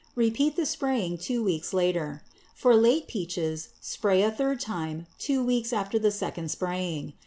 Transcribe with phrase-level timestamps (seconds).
[0.15, 2.23] Repeat the spraying two weeks later.
[2.55, 7.13] For late peaches spray a third time two weeks after the second spraying.